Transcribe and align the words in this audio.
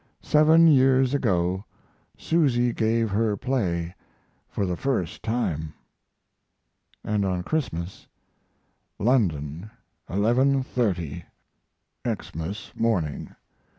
Seven 0.23 0.67
years 0.67 1.13
ago 1.13 1.63
Susy 2.17 2.73
gave 2.73 3.11
her 3.11 3.37
play 3.37 3.93
for 4.49 4.65
the 4.65 4.75
first 4.75 5.21
time." 5.21 5.75
And 7.03 7.23
on 7.23 7.43
Christmas: 7.43 8.07
London, 8.97 9.69
11.30 10.09 11.23
Xmas 12.07 12.71
morning. 12.75 13.35